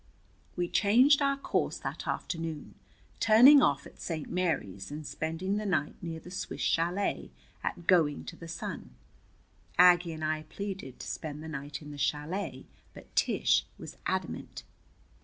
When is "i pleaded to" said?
10.25-11.07